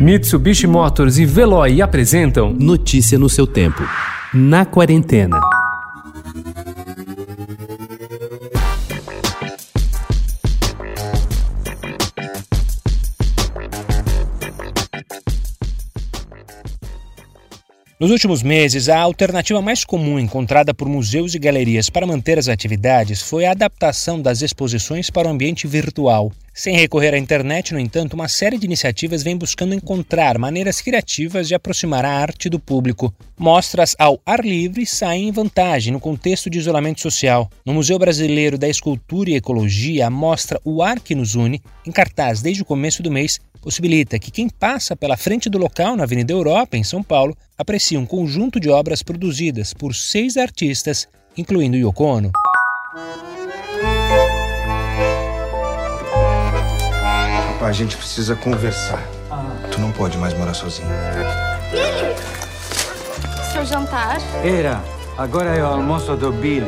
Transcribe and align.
Mitsubishi 0.00 0.66
Motors 0.66 1.18
e 1.18 1.26
Veloy 1.26 1.82
apresentam 1.82 2.54
Notícia 2.54 3.18
no 3.18 3.28
seu 3.28 3.46
tempo. 3.46 3.82
Na 4.32 4.64
quarentena. 4.64 5.38
Nos 18.00 18.10
últimos 18.10 18.42
meses, 18.42 18.88
a 18.88 18.98
alternativa 18.98 19.60
mais 19.60 19.84
comum 19.84 20.18
encontrada 20.18 20.72
por 20.72 20.88
museus 20.88 21.34
e 21.34 21.38
galerias 21.38 21.90
para 21.90 22.06
manter 22.06 22.38
as 22.38 22.48
atividades 22.48 23.20
foi 23.20 23.44
a 23.44 23.50
adaptação 23.50 24.18
das 24.18 24.40
exposições 24.40 25.10
para 25.10 25.28
o 25.28 25.30
ambiente 25.30 25.66
virtual. 25.66 26.32
Sem 26.60 26.76
recorrer 26.76 27.14
à 27.14 27.18
internet, 27.18 27.72
no 27.72 27.80
entanto, 27.80 28.12
uma 28.12 28.28
série 28.28 28.58
de 28.58 28.66
iniciativas 28.66 29.22
vem 29.22 29.34
buscando 29.34 29.72
encontrar 29.72 30.36
maneiras 30.36 30.82
criativas 30.82 31.48
de 31.48 31.54
aproximar 31.54 32.04
a 32.04 32.12
arte 32.12 32.50
do 32.50 32.60
público. 32.60 33.14
Mostras 33.38 33.96
ao 33.98 34.20
ar 34.26 34.44
livre 34.44 34.84
saem 34.84 35.28
em 35.28 35.32
vantagem 35.32 35.90
no 35.90 35.98
contexto 35.98 36.50
de 36.50 36.58
isolamento 36.58 37.00
social. 37.00 37.48
No 37.64 37.72
Museu 37.72 37.98
Brasileiro 37.98 38.58
da 38.58 38.68
Escultura 38.68 39.30
e 39.30 39.36
Ecologia, 39.36 40.08
a 40.08 40.10
mostra 40.10 40.60
O 40.62 40.82
Ar 40.82 41.00
que 41.00 41.14
nos 41.14 41.34
une, 41.34 41.62
em 41.86 41.90
cartaz 41.90 42.42
desde 42.42 42.60
o 42.60 42.66
começo 42.66 43.02
do 43.02 43.10
mês, 43.10 43.40
possibilita 43.62 44.18
que 44.18 44.30
quem 44.30 44.46
passa 44.46 44.94
pela 44.94 45.16
frente 45.16 45.48
do 45.48 45.56
local 45.56 45.96
na 45.96 46.02
Avenida 46.02 46.34
Europa, 46.34 46.76
em 46.76 46.84
São 46.84 47.02
Paulo, 47.02 47.34
aprecie 47.56 47.96
um 47.96 48.04
conjunto 48.04 48.60
de 48.60 48.68
obras 48.68 49.02
produzidas 49.02 49.72
por 49.72 49.94
seis 49.94 50.36
artistas, 50.36 51.08
incluindo 51.38 51.78
Yoko 51.78 52.04
Ono. 52.04 52.30
A 57.70 57.72
gente 57.72 57.96
precisa 57.96 58.34
conversar. 58.34 59.00
Tu 59.70 59.80
não 59.80 59.92
pode 59.92 60.18
mais 60.18 60.34
morar 60.34 60.54
sozinho. 60.54 60.88
Seu 63.52 63.64
jantar? 63.64 64.18
Era. 64.42 64.82
Agora 65.16 65.50
é 65.50 65.62
o 65.62 65.66
almoço 65.66 66.16
do 66.16 66.32
Billy. 66.32 66.66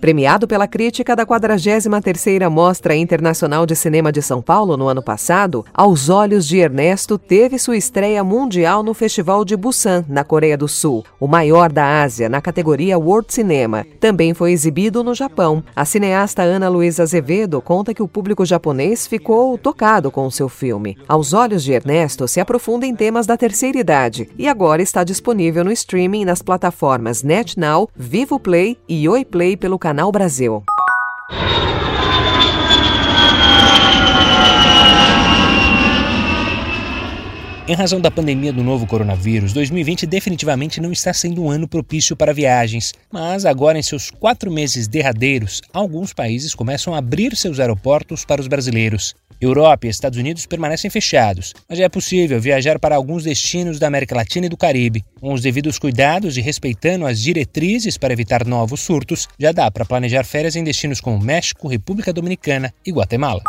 Premiado 0.00 0.48
pela 0.48 0.66
crítica 0.66 1.14
da 1.14 1.26
43ª 1.26 2.48
Mostra 2.48 2.96
Internacional 2.96 3.66
de 3.66 3.76
Cinema 3.76 4.10
de 4.10 4.22
São 4.22 4.40
Paulo 4.40 4.74
no 4.74 4.88
ano 4.88 5.02
passado, 5.02 5.62
Aos 5.74 6.08
Olhos 6.08 6.48
de 6.48 6.56
Ernesto 6.56 7.18
teve 7.18 7.58
sua 7.58 7.76
estreia 7.76 8.24
mundial 8.24 8.82
no 8.82 8.94
Festival 8.94 9.44
de 9.44 9.54
Busan, 9.54 10.02
na 10.08 10.24
Coreia 10.24 10.56
do 10.56 10.66
Sul, 10.66 11.04
o 11.20 11.28
maior 11.28 11.70
da 11.70 12.02
Ásia, 12.02 12.30
na 12.30 12.40
categoria 12.40 12.98
World 12.98 13.30
Cinema. 13.30 13.84
Também 14.00 14.32
foi 14.32 14.52
exibido 14.52 15.04
no 15.04 15.14
Japão. 15.14 15.62
A 15.76 15.84
cineasta 15.84 16.40
Ana 16.40 16.70
Luísa 16.70 17.02
Azevedo 17.02 17.60
conta 17.60 17.92
que 17.92 18.02
o 18.02 18.08
público 18.08 18.46
japonês 18.46 19.06
ficou 19.06 19.58
tocado 19.58 20.10
com 20.10 20.24
o 20.24 20.32
seu 20.32 20.48
filme. 20.48 20.96
Aos 21.06 21.34
Olhos 21.34 21.62
de 21.62 21.72
Ernesto 21.72 22.26
se 22.26 22.40
aprofunda 22.40 22.86
em 22.86 22.96
temas 22.96 23.26
da 23.26 23.36
terceira 23.36 23.78
idade 23.78 24.30
e 24.38 24.48
agora 24.48 24.80
está 24.80 25.04
disponível 25.04 25.62
no 25.62 25.70
streaming 25.70 26.24
nas 26.24 26.40
plataformas 26.40 27.22
NetNow, 27.22 27.90
Vivo 27.94 28.40
Play 28.40 28.78
e 28.88 29.06
Oi 29.06 29.26
Play 29.26 29.58
pelo 29.58 29.78
canal 29.78 29.89
Canal 29.90 30.12
Brasil. 30.12 30.62
Em 37.70 37.74
razão 37.74 38.00
da 38.00 38.10
pandemia 38.10 38.52
do 38.52 38.64
novo 38.64 38.84
coronavírus, 38.84 39.52
2020 39.52 40.04
definitivamente 40.04 40.80
não 40.80 40.90
está 40.90 41.12
sendo 41.12 41.44
um 41.44 41.48
ano 41.48 41.68
propício 41.68 42.16
para 42.16 42.34
viagens. 42.34 42.92
Mas 43.12 43.44
agora, 43.44 43.78
em 43.78 43.82
seus 43.82 44.10
quatro 44.10 44.50
meses 44.50 44.88
derradeiros, 44.88 45.62
alguns 45.72 46.12
países 46.12 46.52
começam 46.52 46.92
a 46.92 46.98
abrir 46.98 47.36
seus 47.36 47.60
aeroportos 47.60 48.24
para 48.24 48.40
os 48.40 48.48
brasileiros. 48.48 49.14
Europa 49.40 49.86
e 49.86 49.88
Estados 49.88 50.18
Unidos 50.18 50.46
permanecem 50.46 50.90
fechados, 50.90 51.54
mas 51.68 51.78
já 51.78 51.84
é 51.84 51.88
possível 51.88 52.40
viajar 52.40 52.80
para 52.80 52.96
alguns 52.96 53.22
destinos 53.22 53.78
da 53.78 53.86
América 53.86 54.16
Latina 54.16 54.46
e 54.46 54.48
do 54.48 54.56
Caribe. 54.56 55.04
Com 55.20 55.32
os 55.32 55.40
devidos 55.40 55.78
cuidados 55.78 56.36
e 56.36 56.40
respeitando 56.40 57.06
as 57.06 57.20
diretrizes 57.20 57.96
para 57.96 58.12
evitar 58.12 58.44
novos 58.44 58.80
surtos, 58.80 59.28
já 59.38 59.52
dá 59.52 59.70
para 59.70 59.84
planejar 59.84 60.24
férias 60.24 60.56
em 60.56 60.64
destinos 60.64 61.00
como 61.00 61.24
México, 61.24 61.68
República 61.68 62.12
Dominicana 62.12 62.74
e 62.84 62.90
Guatemala. 62.90 63.40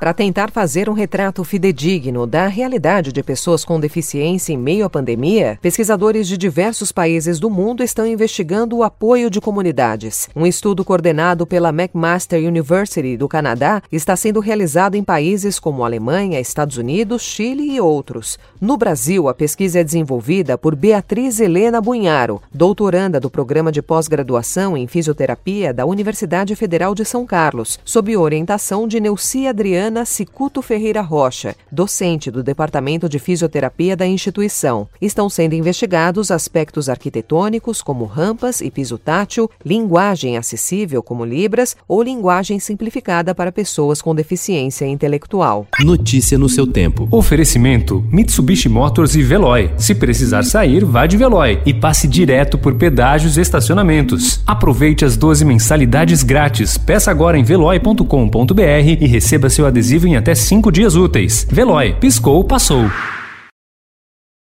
Para 0.00 0.14
tentar 0.14 0.50
fazer 0.50 0.88
um 0.88 0.94
retrato 0.94 1.44
fidedigno 1.44 2.26
da 2.26 2.46
realidade 2.46 3.12
de 3.12 3.22
pessoas 3.22 3.66
com 3.66 3.78
deficiência 3.78 4.50
em 4.50 4.56
meio 4.56 4.86
à 4.86 4.88
pandemia, 4.88 5.58
pesquisadores 5.60 6.26
de 6.26 6.38
diversos 6.38 6.90
países 6.90 7.38
do 7.38 7.50
mundo 7.50 7.82
estão 7.82 8.06
investigando 8.06 8.78
o 8.78 8.82
apoio 8.82 9.28
de 9.28 9.42
comunidades. 9.42 10.26
Um 10.34 10.46
estudo 10.46 10.86
coordenado 10.86 11.46
pela 11.46 11.68
McMaster 11.68 12.42
University 12.42 13.14
do 13.14 13.28
Canadá 13.28 13.82
está 13.92 14.16
sendo 14.16 14.40
realizado 14.40 14.94
em 14.94 15.04
países 15.04 15.58
como 15.58 15.84
Alemanha, 15.84 16.40
Estados 16.40 16.78
Unidos, 16.78 17.20
Chile 17.20 17.70
e 17.70 17.78
outros. 17.78 18.38
No 18.58 18.78
Brasil, 18.78 19.28
a 19.28 19.34
pesquisa 19.34 19.80
é 19.80 19.84
desenvolvida 19.84 20.56
por 20.56 20.74
Beatriz 20.74 21.38
Helena 21.40 21.78
Bunharo, 21.78 22.40
doutoranda 22.50 23.20
do 23.20 23.28
programa 23.28 23.70
de 23.70 23.82
pós-graduação 23.82 24.78
em 24.78 24.86
fisioterapia 24.86 25.74
da 25.74 25.84
Universidade 25.84 26.56
Federal 26.56 26.94
de 26.94 27.04
São 27.04 27.26
Carlos, 27.26 27.78
sob 27.84 28.16
orientação 28.16 28.88
de 28.88 28.98
Neuci 28.98 29.46
Adriana 29.46 29.89
Ana 29.90 30.04
Cicuto 30.04 30.62
Ferreira 30.62 31.00
Rocha, 31.00 31.56
docente 31.70 32.30
do 32.30 32.44
Departamento 32.44 33.08
de 33.08 33.18
Fisioterapia 33.18 33.96
da 33.96 34.06
instituição. 34.06 34.86
Estão 35.02 35.28
sendo 35.28 35.56
investigados 35.56 36.30
aspectos 36.30 36.88
arquitetônicos, 36.88 37.82
como 37.82 38.04
rampas 38.04 38.60
e 38.60 38.70
piso 38.70 38.96
tátil, 38.96 39.50
linguagem 39.66 40.36
acessível, 40.36 41.02
como 41.02 41.24
Libras, 41.24 41.76
ou 41.88 42.04
linguagem 42.04 42.60
simplificada 42.60 43.34
para 43.34 43.50
pessoas 43.50 44.00
com 44.00 44.14
deficiência 44.14 44.86
intelectual. 44.86 45.66
Notícia 45.80 46.38
no 46.38 46.48
seu 46.48 46.68
tempo. 46.68 47.08
Oferecimento: 47.10 48.00
Mitsubishi 48.12 48.68
Motors 48.68 49.16
e 49.16 49.22
Veloy. 49.24 49.72
Se 49.76 49.92
precisar 49.92 50.44
sair, 50.44 50.84
vá 50.84 51.04
de 51.04 51.16
Veloy 51.16 51.60
e 51.66 51.74
passe 51.74 52.06
direto 52.06 52.56
por 52.56 52.76
pedágios 52.76 53.36
e 53.36 53.40
estacionamentos. 53.40 54.40
Aproveite 54.46 55.04
as 55.04 55.16
12 55.16 55.44
mensalidades 55.44 56.22
grátis. 56.22 56.78
Peça 56.78 57.10
agora 57.10 57.36
em 57.36 57.42
veloy.com.br 57.42 58.62
e 59.00 59.06
receba 59.08 59.50
seu 59.50 59.66
adesivo 59.66 59.79
adesivo 59.80 60.06
em 60.06 60.16
até 60.16 60.34
5 60.34 60.70
dias 60.70 60.94
úteis. 60.94 61.46
Veloy, 61.50 61.94
piscou, 61.98 62.44
passou. 62.44 62.84